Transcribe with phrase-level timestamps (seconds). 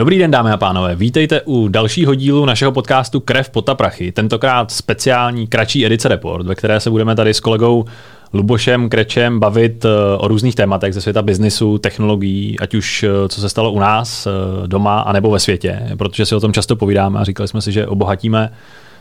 [0.00, 0.96] Dobrý den, dámy a pánové.
[0.96, 4.12] Vítejte u dalšího dílu našeho podcastu Krev, pota, prachy.
[4.12, 7.84] Tentokrát speciální, kratší edice Report, ve které se budeme tady s kolegou
[8.32, 13.40] Lubošem Krečem bavit eh, o různých tématech ze světa biznisu, technologií, ať už eh, co
[13.40, 14.30] se stalo u nás eh,
[14.66, 17.86] doma, anebo ve světě, protože si o tom často povídáme a říkali jsme si, že
[17.86, 18.52] obohatíme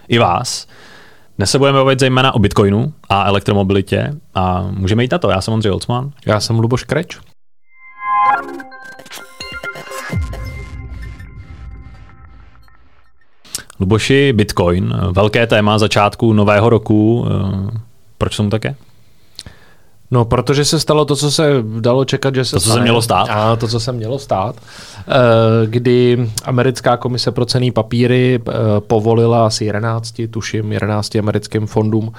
[0.07, 0.68] i vás.
[1.38, 5.29] Dnes se budeme bavit zejména o Bitcoinu a elektromobilitě a můžeme jít na to.
[5.29, 6.11] Já jsem Ondřej Holcman.
[6.25, 7.18] Já jsem Luboš Kreč.
[13.79, 17.25] Luboši, Bitcoin, velké téma začátku nového roku.
[18.18, 18.75] Proč tomu také?
[20.11, 23.01] No, protože se stalo to, co se dalo čekat, že se To, co se mělo
[23.01, 23.28] stát.
[23.29, 24.56] A to, co se mělo stát.
[25.00, 25.04] Eh,
[25.65, 32.11] kdy americká komise pro cený papíry eh, povolila asi 11, tuším 11 americkým fondům,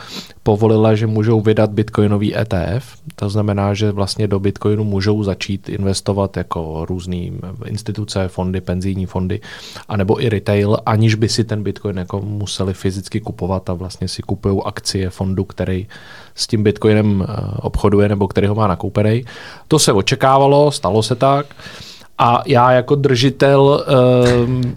[0.43, 2.97] povolila, že můžou vydat bitcoinový ETF.
[3.15, 7.31] To znamená, že vlastně do bitcoinu můžou začít investovat jako různé
[7.65, 9.41] instituce, fondy, penzijní fondy,
[9.89, 14.23] anebo i retail, aniž by si ten bitcoin jako museli fyzicky kupovat a vlastně si
[14.23, 15.87] kupují akcie fondu, který
[16.35, 19.25] s tím bitcoinem eh, obchoduje nebo který ho má nakoupený.
[19.69, 21.47] To se očekávalo, stalo se tak.
[22.23, 23.85] A já jako držitel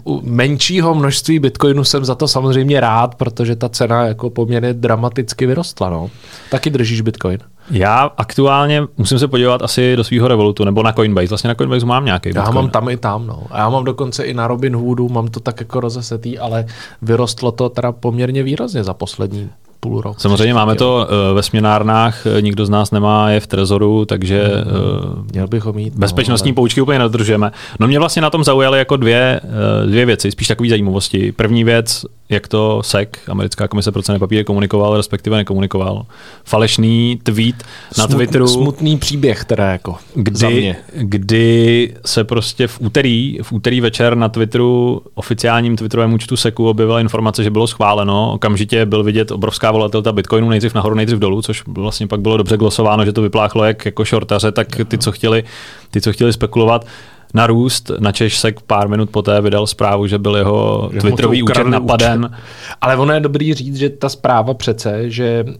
[0.04, 5.46] uh, menšího množství bitcoinu jsem za to samozřejmě rád, protože ta cena jako poměrně dramaticky
[5.46, 5.90] vyrostla.
[5.90, 6.10] No.
[6.50, 7.38] Taky držíš bitcoin?
[7.70, 11.26] Já aktuálně musím se podívat asi do svého Revolutu nebo na Coinbase.
[11.26, 12.28] Vlastně na Coinbase mám nějaký.
[12.28, 12.54] Já Bitcoin.
[12.54, 13.42] mám tam i tam, no.
[13.50, 16.66] A já mám dokonce i na Robinhoodu, mám to tak jako rozesetý, ale
[17.02, 19.50] vyrostlo to teda poměrně výrazně za poslední
[19.84, 20.20] půl rok.
[20.20, 24.48] Samozřejmě máme to uh, ve směnárnách, eh, nikdo z nás nemá je v trezoru, takže
[24.48, 26.54] uh, Měl bych ho mít, bezpečnostní no, ale...
[26.54, 27.52] poučky úplně nedodržujeme.
[27.80, 29.40] No mě vlastně na tom zaujaly jako dvě,
[29.86, 31.32] dvě věci, spíš takové zajímavosti.
[31.32, 36.06] První věc, jak to SEC, americká komise pro cené papíry, komunikoval, respektive nekomunikoval.
[36.44, 37.64] Falešný tweet
[37.98, 38.48] na Twitteru.
[38.48, 40.76] Smutný příběh teda jako kdy, za mě.
[40.92, 47.00] kdy se prostě v úterý, v úterý večer na Twitteru, oficiálním Twitterovém účtu SECu objevila
[47.00, 48.32] informace, že bylo schváleno.
[48.32, 52.56] Okamžitě byl vidět obrovská volatilita Bitcoinu nejdřív nahoru, nejdřív dolů, což vlastně pak bylo dobře
[52.56, 55.44] glosováno, že to vypláchlo jak jako shortaře, tak ty, co chtěli,
[55.90, 56.86] ty, co chtěli spekulovat,
[57.34, 57.90] narůst.
[57.98, 62.24] Na Češ se pár minut poté vydal zprávu, že byl jeho že Twitterový účet napaden.
[62.24, 62.42] Účet.
[62.80, 65.52] Ale ono je dobrý říct, že ta zpráva přece, že uh,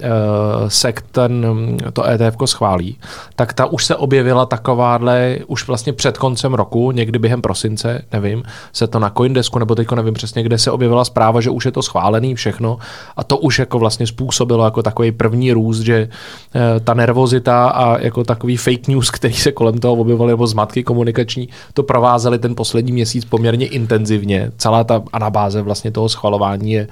[0.69, 1.47] SEC ten,
[1.93, 2.99] to ETF schválí,
[3.37, 8.43] tak ta už se objevila takováhle, už vlastně před koncem roku, někdy během prosince, nevím,
[8.73, 11.73] se to na Coindesku, nebo teďko nevím přesně, kde se objevila zpráva, že už je
[11.73, 12.79] to schválený všechno
[13.17, 16.09] a to už jako vlastně způsobilo jako takový první růst, že
[16.55, 20.83] uh, ta nervozita a jako takový fake news, který se kolem toho objevovaly, nebo zmatky
[20.83, 24.51] komunikační, to provázeli ten poslední měsíc poměrně intenzivně.
[24.57, 26.89] Celá ta anabáze vlastně toho schvalování je,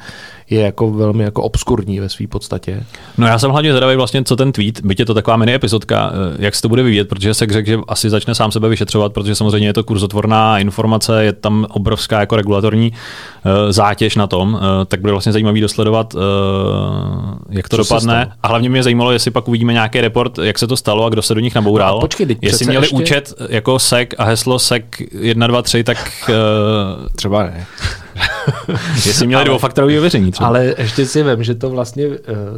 [0.50, 2.84] je jako velmi jako obskurní ve své podstatě.
[3.18, 6.12] No já jsem hlavně zvědavý vlastně, co ten tweet, byť je to taková mini epizodka,
[6.12, 9.12] eh, jak se to bude vyvíjet, protože se řekl, že asi začne sám sebe vyšetřovat,
[9.12, 14.54] protože samozřejmě je to kurzotvorná informace, je tam obrovská jako regulatorní uh, zátěž na tom,
[14.54, 16.20] uh, tak bude vlastně zajímavý dosledovat, uh,
[17.50, 18.32] jak to co dopadne.
[18.42, 21.22] A hlavně mě zajímalo, jestli pak uvidíme nějaký report, jak se to stalo a kdo
[21.22, 21.94] se do nich naboural.
[21.94, 22.96] No počkej, jestli měli ještě...
[22.96, 24.82] účet jako SEC a heslo SEC
[25.20, 25.98] 1, 2, 3, tak...
[26.28, 27.66] Uh, třeba ne.
[29.06, 30.46] Jestli měli dvoufaktorové ověření třeba.
[30.46, 32.14] Ale ještě si vím, že to vlastně uh,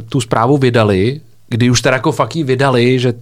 [0.09, 3.13] tu zprávu vydali, kdy už teda jako fakt vydali, že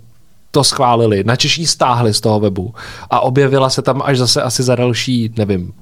[0.51, 2.73] to schválili, na Češí stáhli z toho webu
[3.09, 5.73] a objevila se tam až zase asi za další, nevím,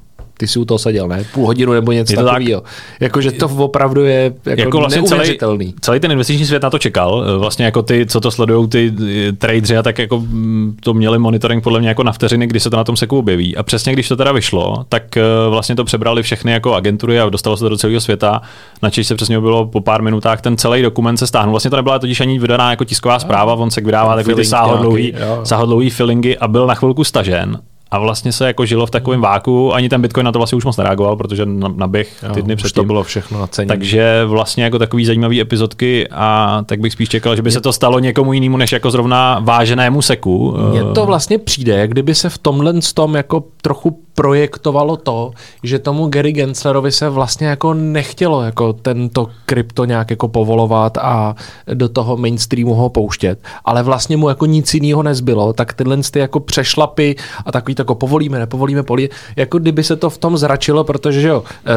[0.42, 1.24] ty si u toho seděl, ne?
[1.34, 2.62] Půl hodinu nebo něco takového.
[2.62, 6.80] Tak, Jakože to opravdu je jako, jako vlastně celý, celý ten investiční svět na to
[6.80, 7.40] čekal.
[7.40, 8.94] Vlastně jako ty, co to sledují, ty
[9.38, 12.70] tradeři a tak jako mm, to měli monitoring podle mě jako na vteřiny, kdy se
[12.70, 13.58] to na tom seku objeví.
[13.58, 17.30] A přesně když to teda vyšlo, tak eh, vlastně to přebrali všechny jako agentury a
[17.30, 18.42] dostalo se to do celého světa.
[18.82, 21.52] Na Češ se přesně bylo po pár minutách, ten celý dokument se stáhnul.
[21.52, 25.14] Vlastně to nebyla totiž ani vydaná jako tisková zpráva, on se vydává takové ty sáhodlouhý,
[25.44, 27.60] sáhodlouhý feelingy a byl na chvilku stažen
[27.92, 30.66] a vlastně se jako žilo v takovém váku, ani ten Bitcoin na to vlastně už
[30.66, 32.82] moc nereagoval, protože naběh ty dny předtím.
[32.82, 33.68] to bylo všechno na ceně.
[33.68, 37.74] Takže vlastně jako takový zajímavý epizodky a tak bych spíš čekal, že by se to
[37.74, 40.56] stalo někomu jinému, než jako zrovna váženému seku.
[40.70, 45.32] Mně to vlastně přijde, jak kdyby se v tomhle tom jako trochu projektovalo to,
[45.64, 51.36] že tomu Gary Genslerovi se vlastně jako nechtělo jako tento krypto nějak jako povolovat a
[51.74, 56.20] do toho mainstreamu ho pouštět, ale vlastně mu jako nic jiného nezbylo, tak tyhle ty
[56.20, 57.16] jako přešlapy
[57.46, 61.28] a takový jako povolíme, nepovolíme, poli, jako kdyby se to v tom zračilo, protože že
[61.28, 61.72] jo, eh,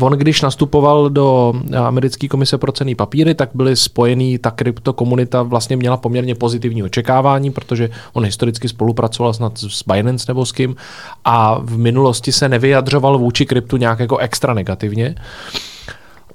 [0.00, 5.42] on když nastupoval do americké komise pro cený papíry, tak byly spojený, ta krypto komunita
[5.42, 10.76] vlastně měla poměrně pozitivní očekávání, protože on historicky spolupracoval snad s Binance nebo s kým
[11.24, 15.14] a v minulosti se nevyjadřoval vůči kryptu nějak jako extra negativně.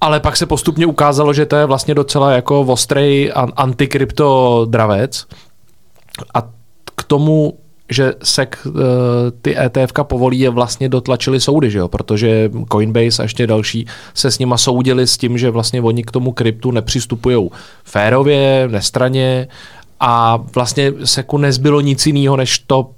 [0.01, 5.25] Ale pak se postupně ukázalo, že to je vlastně docela jako ostrej antikrypto dravec.
[6.33, 6.41] A
[6.95, 7.53] k tomu
[7.91, 8.73] že SEC uh,
[9.41, 11.87] ty ETF povolí je vlastně dotlačili soudy, že jo?
[11.87, 16.11] protože Coinbase a ještě další se s nima soudili s tím, že vlastně oni k
[16.11, 17.49] tomu kryptu nepřistupují
[17.83, 19.47] férově, nestraně
[19.99, 22.89] a vlastně SECu nezbylo nic jiného, než to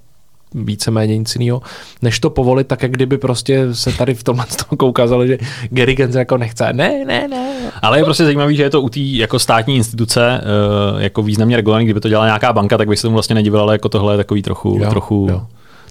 [0.55, 1.61] víceméně nic jiného,
[2.01, 5.37] než to povolit, tak jak kdyby prostě se tady v tomhle tom ukázalo, že
[5.69, 6.73] Gary Gens jako nechce.
[6.73, 7.53] Ne, ne, ne.
[7.81, 11.55] Ale je prostě zajímavý, že je to u té jako státní instituce eh, jako významně
[11.55, 14.13] regulovaný, kdyby to dělala nějaká banka, tak by se tomu vlastně nedivil, ale jako tohle
[14.13, 15.41] je takový trochu, Jo, trochu jo.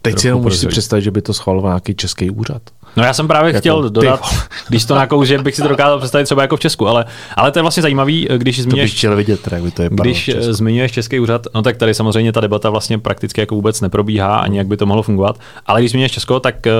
[0.03, 2.63] Teď trochu si jenom můžeš si představit, že by to schvaloval nějaký český úřad.
[2.97, 4.21] No já jsem právě Jako, chtěl ty dodat,
[4.69, 7.05] když to nakou, že bych si to dokázal představit třeba jako v Česku, ale,
[7.37, 9.83] ale to je vlastně zajímavý, když To bych zmiňuješ chtěl vidět, teda, jak by to
[9.83, 10.05] vypadalo.
[10.05, 13.81] Když eh, zmiňuješ Český úřad, no tak tady samozřejmě ta debata vlastně prakticky jako vůbec
[13.81, 15.39] neprobíhá, ani jak by to mohlo fungovat.
[15.67, 16.73] Ale když zmiňuješ Česko, tak eh,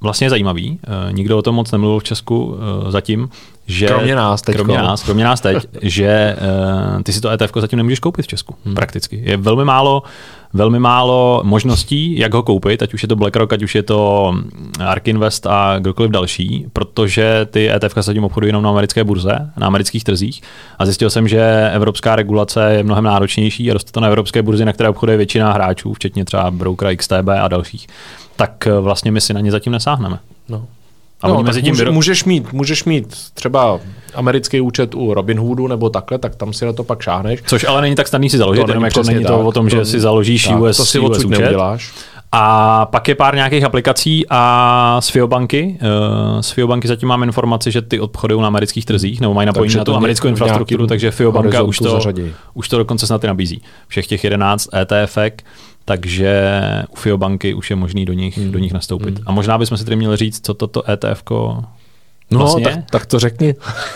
[0.00, 0.78] vlastně je zajímavý.
[1.08, 2.56] eh, Nikdo o tom moc nemluvil v Česku
[2.88, 3.28] eh, zatím,
[3.66, 3.86] že...
[3.86, 4.64] Kromě nás teďko.
[4.64, 6.06] Kromě nás, kromě nás teď, že
[6.98, 8.74] eh, ty si to ETF zatím nemůžeš koupit v Česku, hmm.
[8.74, 9.22] prakticky.
[9.24, 10.02] Je velmi málo
[10.54, 14.32] velmi málo možností, jak ho koupit, ať už je to BlackRock, ať už je to
[14.80, 19.52] Ark Invest a kdokoliv další, protože ty ETF se tím obchodují jenom na americké burze,
[19.56, 20.42] na amerických trzích
[20.78, 24.64] a zjistil jsem, že evropská regulace je mnohem náročnější a roste to na evropské burzy,
[24.64, 27.86] na které obchoduje většina hráčů, včetně třeba brokera XTB a dalších.
[28.36, 30.18] Tak eh, vlastně my si na ně zatím nesáhneme.
[30.48, 30.66] No.
[31.22, 33.80] A no, mezi tím může, vyro- můžeš, mít, můžeš mít třeba
[34.14, 37.40] americký účet u Robinhoodu nebo takhle, tak tam si na to pak šáhneš.
[37.46, 39.46] Což ale není tak snadný si založit, To jenom není jako není to tak.
[39.46, 41.38] o tom, že To- si založíš tak, US, to si US účet.
[41.40, 41.92] neuděláš.
[42.34, 45.78] A pak je pár nějakých aplikací a z Fiobanky.
[45.80, 49.66] eh, Z Fiobanky zatím mám informaci, že ty obchodují na amerických trzích, nebo mají napojený
[49.68, 52.32] Takže na tu americkou infrastrukturu, takže Fiobanka už to, zařadí.
[52.54, 53.62] už to dokonce snad i nabízí.
[53.88, 55.18] Všech těch 11 ETF,
[55.84, 56.52] takže
[56.90, 58.52] u Fiobanky už je možný do nich, Hmm.
[58.52, 59.20] do nich nastoupit.
[59.26, 61.22] A možná bychom si tedy měli říct, co toto ETF
[62.30, 63.54] No, vlastně tak, tak to řekni.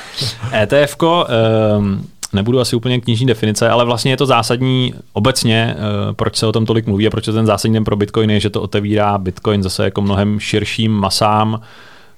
[0.62, 6.36] ETF, um, nebudu asi úplně knižní definice, ale vlastně je to zásadní obecně, uh, proč
[6.36, 8.50] se o tom tolik mluví a proč je ten zásadní den pro Bitcoin je, že
[8.50, 11.60] to otevírá Bitcoin zase jako mnohem širším masám,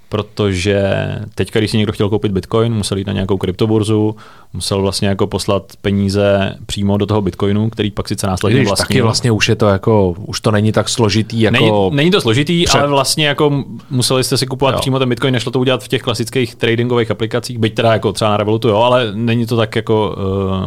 [0.08, 0.82] protože
[1.34, 4.16] teď, když si někdo chtěl koupit Bitcoin, musel jít na nějakou kryptoburzu,
[4.52, 8.86] musel vlastně jako poslat peníze přímo do toho Bitcoinu, který pak sice následně Když vlastnil.
[8.86, 11.52] taky vlastně už je to jako, už to není tak složitý jako...
[11.52, 14.80] Není, není to složitý, před- ale vlastně jako museli jste si kupovat Jo.
[14.80, 18.30] přímo ten Bitcoin, nešlo to udělat v těch klasických tradingových aplikacích, byť teda jako třeba
[18.30, 20.16] na Revolutu, jo, ale není to tak jako,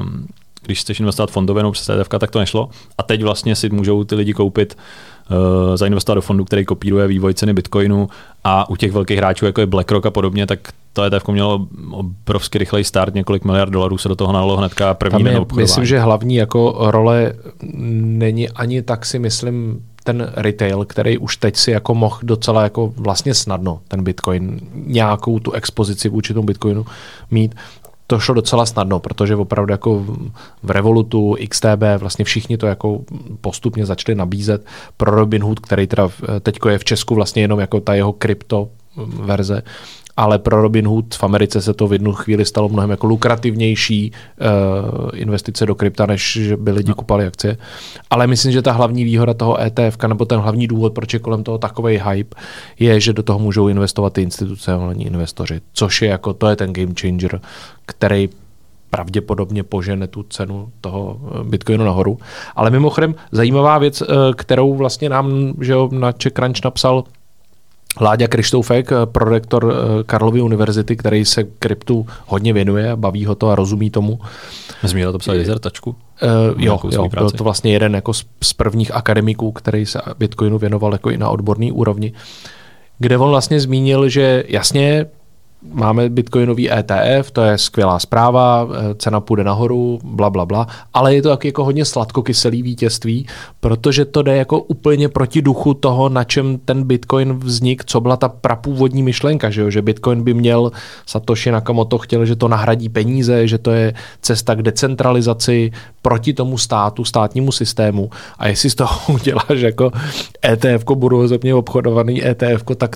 [0.01, 0.25] ehm,
[0.65, 2.69] když chceš investovat fondově nebo přes ETF, tak to nešlo.
[2.97, 4.81] A teď vlastně si můžou ty lidi koupit uh,
[5.75, 8.09] zainvestovat do fondu, který kopíruje vývoj ceny Bitcoinu
[8.44, 10.59] a u těch velkých hráčů, jako je BlackRock a podobně, tak
[10.94, 15.23] to ETF mělo obrovsky rychlej start, několik miliard dolarů se do toho nalilo hnedka první
[15.23, 17.33] den myslím, že hlavní jako role
[18.01, 22.94] není ani tak si myslím ten retail, který už teď si jako mohl docela jako
[22.95, 26.85] vlastně snadno ten Bitcoin, nějakou tu expozici vůči tomu Bitcoinu
[27.31, 27.56] mít.
[28.11, 30.05] To šlo docela snadno, protože opravdu jako
[30.63, 33.01] v Revolutu, XTB, vlastně všichni to jako
[33.41, 34.65] postupně začali nabízet.
[34.97, 36.09] Pro Robinhood, který teda
[36.41, 38.69] teďko je v Česku vlastně jenom jako ta jeho krypto
[39.05, 39.63] verze,
[40.21, 45.09] ale pro Robinhood v Americe se to v jednu chvíli stalo mnohem jako lukrativnější uh,
[45.13, 46.95] investice do krypta, než že by lidi no.
[46.95, 47.57] kupali akcie.
[48.09, 51.44] Ale myslím, že ta hlavní výhoda toho ETF, nebo ten hlavní důvod, proč je kolem
[51.44, 52.35] toho takový hype,
[52.79, 56.73] je, že do toho můžou investovat ty institucionální investoři, což je jako, to je ten
[56.73, 57.41] game changer,
[57.85, 58.29] který
[58.89, 62.18] pravděpodobně požene tu cenu toho Bitcoinu nahoru.
[62.56, 64.03] Ale mimochodem zajímavá věc,
[64.35, 67.03] kterou vlastně nám že jo, na CzechCrunch napsal
[67.99, 69.75] Láďa Krištoufek, prorektor
[70.06, 74.19] Karlovy univerzity, který se kryptu hodně věnuje, baví ho to a rozumí tomu.
[74.83, 75.89] Zmíněl to psal dizertačku?
[75.89, 80.57] Uh, jo, jo byl to vlastně jeden jako z, z prvních akademiků, který se Bitcoinu
[80.57, 82.13] věnoval jako i na odborné úrovni,
[82.99, 85.06] kde on vlastně zmínil, že jasně
[85.73, 91.21] máme bitcoinový ETF, to je skvělá zpráva, cena půjde nahoru, bla, bla, bla, ale je
[91.21, 93.27] to taky jako hodně sladkokyselý vítězství,
[93.59, 98.18] protože to jde jako úplně proti duchu toho, na čem ten bitcoin vznik, co byla
[98.18, 99.69] ta prapůvodní myšlenka, že, jo?
[99.69, 100.71] že bitcoin by měl,
[101.06, 106.57] Satoshi Nakamoto chtěl, že to nahradí peníze, že to je cesta k decentralizaci proti tomu
[106.57, 109.91] státu, státnímu systému a jestli z toho uděláš jako
[110.45, 112.95] ETF, budoucně obchodovaný ETF, tak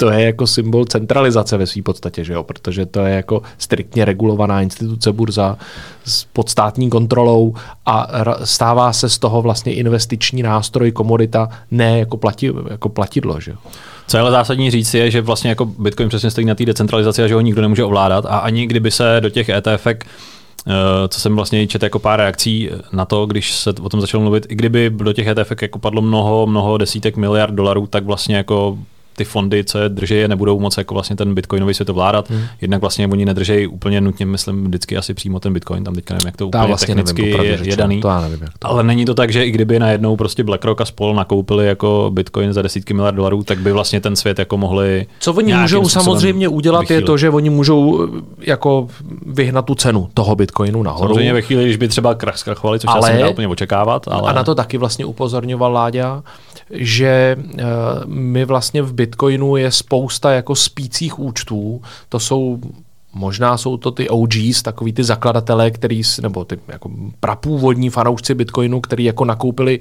[0.00, 2.42] to je jako symbol centralizace ve své podstatě, že jo?
[2.42, 5.58] protože to je jako striktně regulovaná instituce burza
[6.04, 7.54] s podstátní kontrolou
[7.86, 8.08] a
[8.44, 13.40] stává se z toho vlastně investiční nástroj, komodita, ne jako, plati, jako platidlo.
[13.40, 13.56] Že jo?
[14.06, 17.22] Co je ale zásadní říct je, že vlastně jako Bitcoin přesně stojí na té decentralizaci
[17.22, 19.86] a že ho nikdo nemůže ovládat a ani kdyby se do těch ETF
[21.08, 24.46] co jsem vlastně četl jako pár reakcí na to, když se o tom začalo mluvit,
[24.48, 28.78] i kdyby do těch ETF jako padlo mnoho, mnoho desítek miliard dolarů, tak vlastně jako
[29.20, 32.30] ty fondy, co je drží, je nebudou moc jako vlastně ten bitcoinový svět ovládat.
[32.30, 32.42] Hmm.
[32.60, 36.26] Jednak vlastně oni nedrží úplně nutně, myslím, vždycky asi přímo ten bitcoin, tam teďka nevím,
[36.26, 38.00] jak to úplně vlastně technicky nevím, je, je, daný.
[38.00, 40.80] To já nevím, jak to Ale není to tak, že i kdyby najednou prostě BlackRock
[40.80, 44.56] a spol nakoupili jako bitcoin za desítky miliard dolarů, tak by vlastně ten svět jako
[44.56, 45.06] mohli.
[45.20, 47.00] Co oni můžou samozřejmě udělat, vychýlit.
[47.00, 48.08] je to, že oni můžou
[48.40, 48.88] jako
[49.26, 51.14] vyhnat tu cenu toho bitcoinu nahoru.
[51.14, 54.08] Samozřejmě ve chvíli, když by třeba krach zkrachovali, což ale, asi úplně očekávat.
[54.08, 54.30] Ale...
[54.30, 56.22] A na to taky vlastně upozorňoval Láďa,
[56.70, 57.60] že uh,
[58.06, 62.58] my vlastně v Bitcoinu je spousta jako spících účtů, to jsou
[63.12, 68.80] Možná jsou to ty OGs, takový ty zakladatelé, který, nebo ty jako prapůvodní fanoušci Bitcoinu,
[68.80, 69.80] který jako nakoupili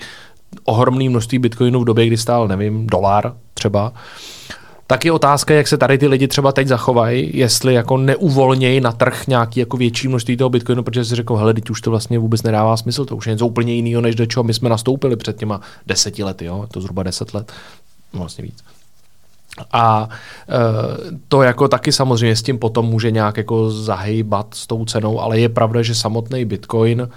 [0.63, 3.93] ohromné množství Bitcoinu v době, kdy stál, nevím, dolar třeba.
[4.89, 8.91] Tak je otázka, jak se tady ty lidi třeba teď zachovají, jestli jako neuvolnějí na
[8.91, 12.19] trh nějaký jako větší množství toho Bitcoinu, protože si řekl, hele, teď už to vlastně
[12.19, 15.15] vůbec nedává smysl, to už je něco úplně jiného, než do čeho my jsme nastoupili
[15.15, 16.67] před těma deseti lety, jo?
[16.71, 17.51] to zhruba deset let,
[18.13, 18.63] vlastně víc.
[19.71, 20.09] A
[20.49, 20.55] e,
[21.27, 25.39] to jako taky samozřejmě s tím potom může nějak jako zahýbat s tou cenou, ale
[25.39, 27.09] je pravda, že samotný Bitcoin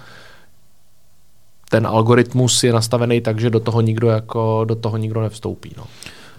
[1.69, 5.71] ten algoritmus je nastavený tak, že do toho nikdo jako do toho nikdo nevstoupí.
[5.77, 5.83] No.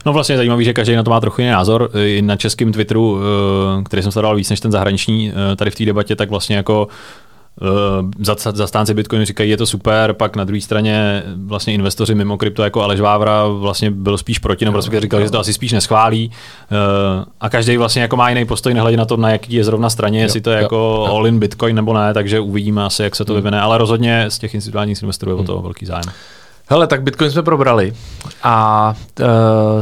[0.06, 1.90] No vlastně zajímavý, že každý na to má trochu jiný názor.
[1.94, 5.74] I na českém Twitteru, e, který jsem sledoval víc než ten zahraniční, e, tady v
[5.74, 6.88] té debatě, tak vlastně jako
[7.60, 12.62] Uh, zastánci Bitcoinu říkají, je to super, pak na druhé straně vlastně investoři mimo krypto
[12.62, 16.30] jako Aleš Vávra vlastně byl spíš proti, nebo respektive říkal, že to asi spíš neschválí
[17.40, 20.20] a každý vlastně jako má jiný postoj nehledě na to, na jaký je zrovna straně,
[20.20, 23.32] jestli to je jako all in Bitcoin nebo ne, takže uvidíme asi, jak se to
[23.32, 23.42] hmm.
[23.42, 25.62] vyvine, ale rozhodně z těch institucionálních investorů je o to hmm.
[25.62, 26.12] velký zájem.
[26.66, 27.92] Hele, tak Bitcoin jsme probrali.
[28.42, 29.26] A uh,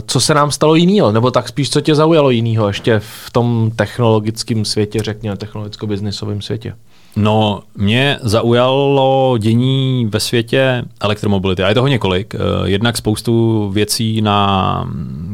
[0.07, 1.12] co se nám stalo jinýho?
[1.12, 6.75] Nebo tak spíš, co tě zaujalo jinýho ještě v tom technologickém světě, řekněme, technologicko-biznisovém světě?
[7.17, 11.62] No, mě zaujalo dění ve světě elektromobility.
[11.62, 12.35] A je toho několik.
[12.35, 14.91] Eh, jednak spoustu věcí na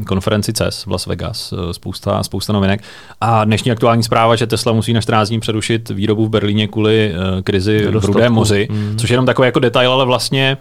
[0.07, 2.81] konferenci CES v Las Vegas, eh, spousta, spousta novinek.
[3.21, 7.13] A dnešní aktuální zpráva, že Tesla musí na 14 dní přerušit výrobu v Berlíně kvůli
[7.43, 8.97] krizi v Rudém moři, mm.
[8.97, 10.57] což je jenom takový jako detail, ale vlastně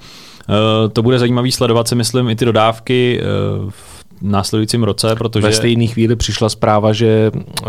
[0.92, 3.20] to bude zajímavý sledovat si myslím i ty dodávky
[3.68, 5.46] v následujícím roce, protože...
[5.46, 7.68] Ve stejné chvíli přišla zpráva, že uh,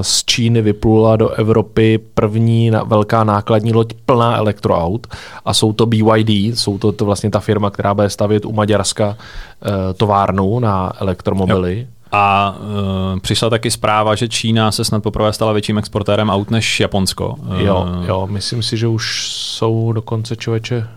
[0.00, 5.06] z Číny vyplula do Evropy první na, velká nákladní loď plná elektroaut
[5.44, 9.08] a jsou to BYD, jsou to, to vlastně ta firma, která bude stavět u Maďarska
[9.08, 9.16] uh,
[9.96, 11.78] továrnu na elektromobily.
[11.78, 11.86] Jo.
[12.12, 16.80] A uh, přišla taky zpráva, že Čína se snad poprvé stala větším exportérem aut než
[16.80, 17.34] Japonsko.
[17.38, 20.88] Uh, jo, jo, myslím si, že už jsou dokonce člověče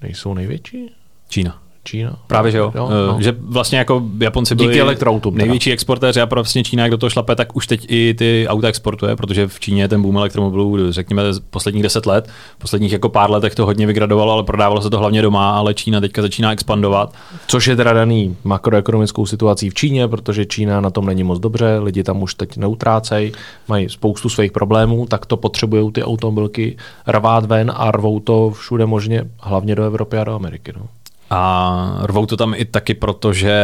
[0.00, 0.94] nejsou největší?
[1.28, 1.65] Čína.
[1.86, 2.16] Čína.
[2.26, 2.72] Právě, že jo.
[2.74, 3.22] jo eh, no.
[3.22, 7.10] Že vlastně jako Japonci byli Díky elektroautům, největší exportéři a vlastně Čína, jak do toho
[7.10, 10.92] šlape, tak už teď i ty auta exportuje, protože v Číně je ten boom elektromobilů,
[10.92, 12.28] řekněme, posledních deset let.
[12.58, 16.00] Posledních jako pár letech to hodně vygradovalo, ale prodávalo se to hlavně doma, ale Čína
[16.00, 17.14] teďka začíná expandovat.
[17.46, 21.78] Což je teda daný makroekonomickou situací v Číně, protože Čína na tom není moc dobře,
[21.78, 23.32] lidi tam už teď neutrácejí,
[23.68, 26.76] mají spoustu svých problémů, tak to potřebují ty automobilky
[27.06, 30.72] rvát ven a rvou to všude možně, hlavně do Evropy a do Ameriky.
[30.76, 30.86] No.
[31.30, 33.54] A rvou to tam i taky proto, že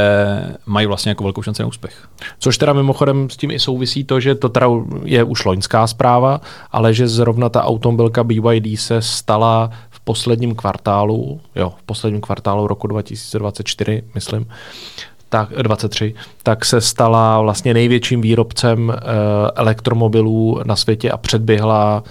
[0.66, 2.08] mají vlastně jako velkou šanci na úspěch.
[2.38, 4.66] Což teda mimochodem s tím i souvisí to, že to teda
[5.04, 6.40] je už loňská zpráva,
[6.72, 12.66] ale že zrovna ta automobilka BYD se stala v posledním kvartálu, jo, v posledním kvartálu
[12.66, 14.46] roku 2024, myslím,
[15.28, 18.96] tak 23, tak se stala vlastně největším výrobcem e,
[19.54, 22.02] elektromobilů na světě a předběhla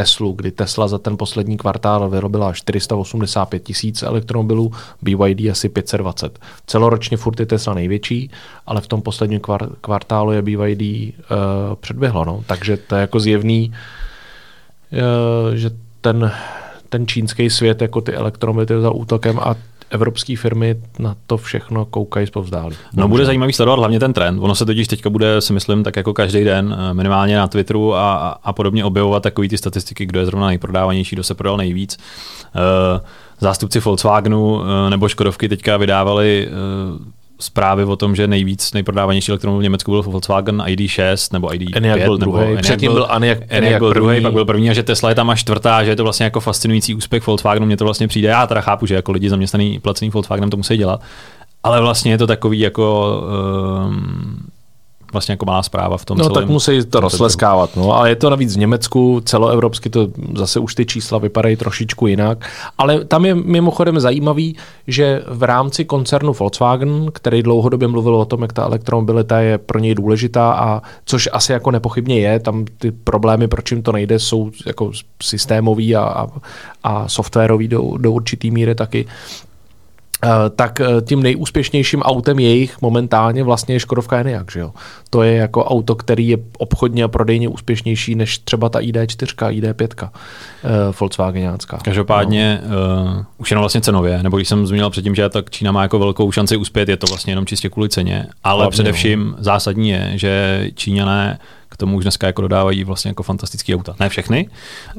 [0.00, 6.38] Teslu, kdy Tesla za ten poslední kvartál vyrobila 485 tisíc elektromobilů, BYD asi 520.
[6.66, 8.30] Celoročně furt je Tesla největší,
[8.66, 9.40] ale v tom posledním
[9.80, 12.24] kvartálu je BYD uh, eh, předběhlo.
[12.24, 12.44] No.
[12.46, 13.72] Takže to je jako zjevný,
[14.92, 16.32] uh, že ten,
[16.88, 19.56] ten čínský svět jako ty elektromobily vzal útokem a
[19.90, 22.76] evropské firmy na to všechno koukají zpovzdálí.
[22.94, 24.38] No bude zajímavý sledovat hlavně ten trend.
[24.42, 27.94] Ono se totiž teďka bude, si myslím, tak jako každý den eh, minimálně na Twitteru
[27.94, 31.98] a, a podobně objevovat takový ty statistiky, kdo je zrovna nejprodávanější, kdo se prodal nejvíc.
[32.54, 33.06] Uh,
[33.40, 36.48] zástupci Volkswagenu eh, nebo Škodovky teďka vydávali
[37.40, 41.76] zprávy o tom, že nejvíc nejprodávanější elektromobil v Německu byl Volkswagen ID6 nebo ID5.
[41.76, 45.08] Enyaq byl druhý, předtím byl Enyaq, Enyaq byl druhý, pak byl první a že Tesla
[45.08, 48.08] je tam až čtvrtá, že je to vlastně jako fascinující úspěch Volkswagenu, mně to vlastně
[48.08, 51.00] přijde, já teda chápu, že jako lidi zaměstnaný placený Volkswagenem to musí dělat,
[51.62, 53.14] ale vlastně je to takový jako
[53.86, 54.49] um,
[55.12, 58.16] vlastně jako malá zpráva v tom No celém, tak musí to rozleskávat, no, ale je
[58.16, 63.24] to navíc v Německu, celoevropsky to zase už ty čísla vypadají trošičku jinak, ale tam
[63.24, 68.64] je mimochodem zajímavý, že v rámci koncernu Volkswagen, který dlouhodobě mluvil o tom, jak ta
[68.64, 73.70] elektromobilita je pro něj důležitá a což asi jako nepochybně je, tam ty problémy, proč
[73.70, 76.26] jim to nejde, jsou jako systémový a, a,
[76.84, 79.06] a softwarový do, do určitý míry taky,
[80.56, 84.70] tak eh, tím nejúspěšnějším autem jejich momentálně vlastně je Škodovka Enyaq, že jo?
[85.10, 90.08] To je jako auto, který je obchodně a prodejně úspěšnější než třeba ta ID4, ID5
[90.08, 91.78] uh, Volkswagenácká.
[91.84, 92.76] Každopádně no.
[93.16, 95.98] uh, už jenom vlastně cenově, nebo když jsem zmínil předtím, že tak Čína má jako
[95.98, 99.44] velkou šanci uspět, je to vlastně jenom čistě kvůli ceně, ale Hlavně, především no.
[99.44, 101.38] zásadní je, že Číňané
[101.70, 103.94] k tomu už dneska jako dodávají vlastně jako fantastické auta.
[104.00, 104.48] Ne všechny,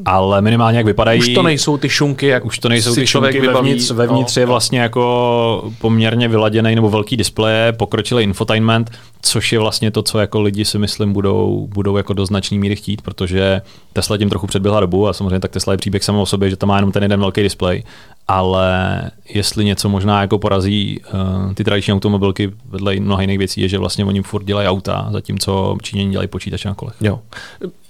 [0.06, 1.20] ale minimálně jak vypadají.
[1.20, 4.40] Už to nejsou ty šunky, jak už to nejsou ty šunky vevnitř, vevnitř no.
[4.42, 10.20] je vlastně jako poměrně vyladěný nebo velký displeje, pokročilý infotainment, což je vlastně to, co
[10.20, 13.62] jako lidi si myslím budou, budou jako do značné míry chtít, protože
[13.94, 16.56] Tesla tím trochu předběhla dobu a samozřejmě tak Tesla je příběh samo o sobě, že
[16.56, 17.84] to má jenom ten jeden velký displej,
[18.32, 19.02] ale
[19.34, 23.78] jestli něco možná jako porazí uh, ty tradiční automobilky vedle mnoha jiných věcí, je, že
[23.78, 26.96] vlastně oni furt dělají auta, zatímco Číňani dělají počítače na kolech.
[27.02, 27.20] Jo.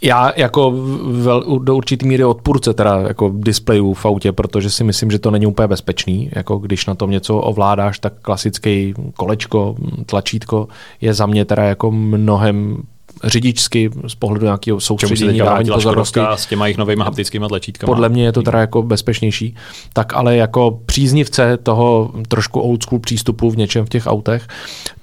[0.01, 5.11] Já jako vel, do určitý míry odpůrce teda jako displejů v autě, protože si myslím,
[5.11, 6.29] že to není úplně bezpečný.
[6.35, 10.67] Jako když na tom něco ovládáš, tak klasický kolečko, tlačítko
[11.01, 12.77] je za mě teda jako mnohem
[13.23, 16.19] řidičsky z pohledu nějakého soustředění dávání pozornosti.
[16.35, 17.87] S těma jejich novými haptickými tlačítkami.
[17.87, 19.55] Podle mě je to teda jako bezpečnější.
[19.93, 24.47] Tak ale jako příznivce toho trošku old school přístupu v něčem v těch autech,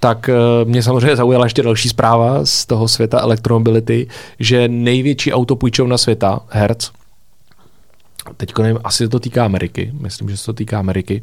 [0.01, 0.35] tak eh,
[0.65, 4.07] mě samozřejmě zaujala ještě další zpráva z toho světa elektromobility,
[4.41, 6.91] že největší autopůjčovna světa, Hertz,
[8.37, 11.23] teď nevím, asi to týká Ameriky, myslím, že se to týká Ameriky,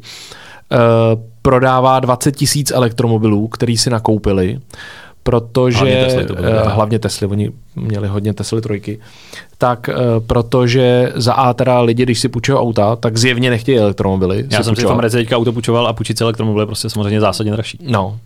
[0.72, 0.78] uh,
[1.42, 4.60] prodává 20 tisíc elektromobilů, který si nakoupili
[5.26, 8.98] protože hlavně Tesly, to bylo, uh, hlavně Tesly, oni měli hodně Tesly trojky,
[9.58, 14.44] tak uh, protože za A teda lidi, když si půjčují auta, tak zjevně nechtějí elektromobily.
[14.50, 17.20] Já jsem si v Americe teďka auto půjčoval a půjčit si elektromobily je prostě samozřejmě
[17.20, 17.78] zásadně dražší.
[17.82, 18.18] No.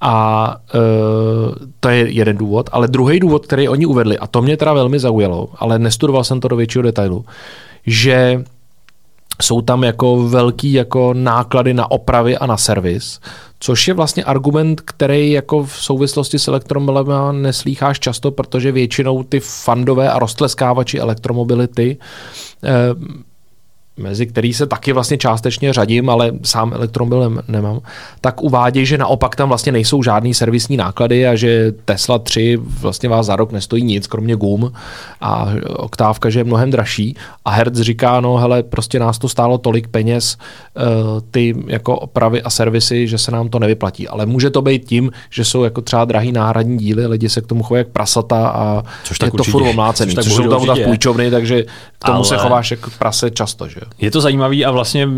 [0.00, 0.80] A uh,
[1.80, 2.70] to je jeden důvod.
[2.72, 6.40] Ale druhý důvod, který oni uvedli, a to mě teda velmi zaujalo, ale nestudoval jsem
[6.40, 7.24] to do většího detailu,
[7.86, 8.44] že
[9.42, 13.20] jsou tam jako velký jako náklady na opravy a na servis,
[13.60, 19.40] což je vlastně argument, který jako v souvislosti s elektromobilem neslýcháš často, protože většinou ty
[19.40, 21.96] fandové a roztleskávači elektromobility
[22.64, 22.70] eh,
[23.96, 27.80] mezi který se taky vlastně částečně řadím, ale sám elektromobil nemám,
[28.20, 33.08] tak uvádějí, že naopak tam vlastně nejsou žádný servisní náklady a že Tesla 3 vlastně
[33.08, 34.72] vás za rok nestojí nic, kromě gum
[35.20, 37.16] a oktávka, že je mnohem dražší.
[37.44, 40.36] A Hertz říká, no hele, prostě nás to stálo tolik peněz,
[41.30, 44.08] ty jako opravy a servisy, že se nám to nevyplatí.
[44.08, 47.46] Ale může to být tím, že jsou jako třeba drahý náhradní díly, lidi se k
[47.46, 51.30] tomu chovají jak prasata a což je to furt omlácený, což, což jsou tam půjčovny,
[51.30, 51.62] takže
[51.98, 52.24] k tomu ale...
[52.24, 55.08] se chováš jako prase často, že je to zajímavý a vlastně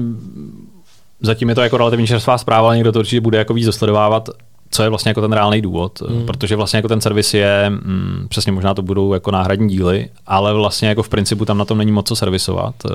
[1.21, 4.29] zatím je to jako relativně čerstvá zpráva, ale někdo to určitě bude jako víc dosledovávat,
[4.71, 6.27] co je vlastně jako ten reálný důvod, hmm.
[6.27, 10.55] protože vlastně jako ten servis je, mm, přesně možná to budou jako náhradní díly, ale
[10.55, 12.91] vlastně jako v principu tam na tom není moc co servisovat uh,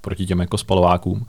[0.00, 1.26] proti těm jako spalovákům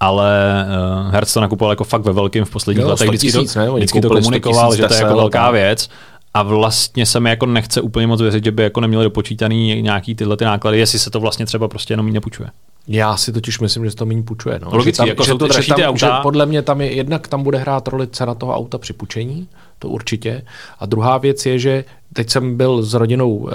[0.00, 0.66] ale
[1.04, 3.08] uh, Hertz to nakupoval jako fakt ve velkým v posledních letech.
[3.08, 3.70] Vždycky, to, ne?
[3.70, 5.88] vždycky to komunikoval, že to je jako velká věc
[6.34, 10.14] a vlastně se mi jako nechce úplně moc věřit, že by jako neměli dopočítaný nějaký
[10.14, 12.48] tyhle ty náklady, jestli se to vlastně třeba prostě jenom nepůjčuje.
[12.88, 14.60] Já si totiž myslím, že se to méně půjčuje.
[14.62, 14.68] No.
[14.72, 17.58] Logicky, tam, jako že, to že, tam, že podle mě tam je, jednak tam bude
[17.58, 20.42] hrát roli cena toho auta při půjčení, to určitě.
[20.78, 23.50] A druhá věc je, že teď jsem byl s rodinou uh,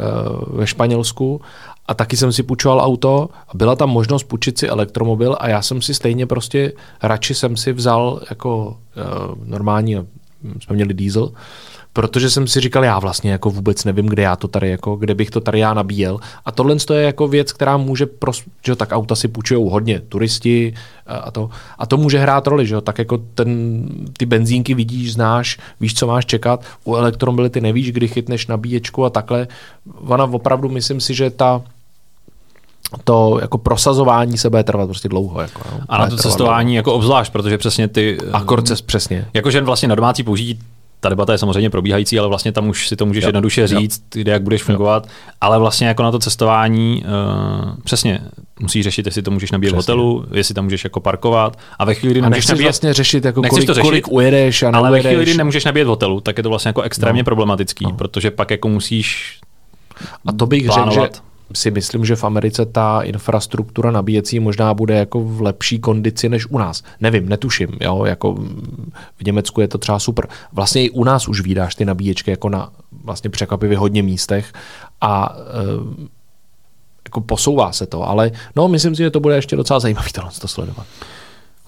[0.47, 1.41] ve Španělsku
[1.87, 5.61] a taky jsem si půjčoval auto a byla tam možnost půjčit si elektromobil a já
[5.61, 9.95] jsem si stejně prostě radši jsem si vzal jako uh, normální,
[10.59, 11.31] jsme měli diesel,
[11.95, 15.15] protože jsem si říkal, já vlastně jako vůbec nevím, kde já to tady, jako, kde
[15.15, 16.19] bych to tady já nabíjel.
[16.45, 20.73] A tohle je jako věc, která může, pros, že tak auta si půjčují hodně turisti
[21.05, 23.49] a to, a to může hrát roli, že tak jako ten,
[24.17, 26.63] ty benzínky vidíš, znáš, víš, co máš čekat.
[26.83, 29.47] U elektromobility nevíš, kdy chytneš nabíječku a takhle.
[30.07, 31.61] Ona opravdu, myslím si, že ta
[33.03, 35.41] to jako prosazování se bude trvat prostě dlouho.
[35.41, 35.79] Jako, no.
[35.89, 36.75] A na to cestování dlouho.
[36.75, 38.17] jako obzvlášť, protože přesně ty...
[38.33, 39.25] Akord přesně.
[39.33, 40.59] Jakože vlastně na domácí použití
[40.99, 43.27] ta debata je samozřejmě probíhající, ale vlastně tam už si to můžeš jo.
[43.27, 44.21] jednoduše říct, jo.
[44.21, 45.11] kde jak budeš fungovat, jo.
[45.41, 48.19] ale vlastně jako na to cestování uh, přesně
[48.59, 51.93] musíš řešit, jestli to můžeš nabíjet v hotelu, jestli tam můžeš jako parkovat a ve
[51.93, 55.01] chvíli, kdy nemůžeš nabíjet, vlastně řešit, jako kolik, to řešit, kolik ujedeš a Ale ve
[55.01, 57.25] chvíli, kdy nemůžeš nabíjet v hotelu, tak je to vlastně jako extrémně no.
[57.25, 57.91] problematický, no.
[57.91, 59.39] protože pak jako musíš
[60.25, 61.09] a to bych řekl, že
[61.53, 66.45] si myslím, že v Americe ta infrastruktura nabíjecí možná bude jako v lepší kondici než
[66.45, 66.83] u nás.
[67.01, 68.33] Nevím, netuším, jo, jako
[69.17, 70.27] v Německu je to třeba super.
[70.53, 72.69] Vlastně i u nás už vydáš ty nabíječky jako na
[73.03, 74.53] vlastně překvapivě hodně místech
[75.01, 76.05] a e,
[77.05, 80.31] jako posouvá se to, ale no, myslím si, že to bude ještě docela zajímavý tohle
[80.41, 80.85] to sledovat.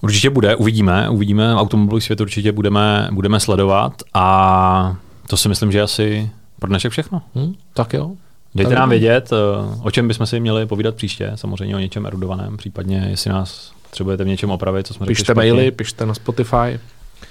[0.00, 4.96] Určitě bude, uvidíme, uvidíme, automobilový svět určitě budeme, budeme sledovat a
[5.28, 7.22] to si myslím, že asi pro dnešek všechno.
[7.34, 8.12] Hmm, tak jo.
[8.58, 9.36] Dejte nám vědět, eh,
[9.82, 14.24] o čem bychom si měli povídat příště, samozřejmě o něčem erudovaném, případně jestli nás Potřebujete
[14.24, 16.80] v něčem opravit, co jsme řekli Pište maily, pište na Spotify.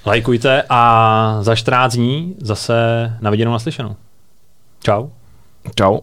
[0.06, 2.74] Lajkujte a za 14 dní zase
[3.20, 3.96] na viděnou naslyšenou.
[4.82, 5.08] Čau.
[5.74, 5.98] Čau.